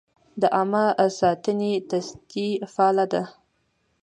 د 0.41 0.43
عامه 0.55 0.85
ساتنې 1.19 1.73
تصدۍ 1.89 2.49
فعال 2.73 2.97
ده؟ 3.11 3.23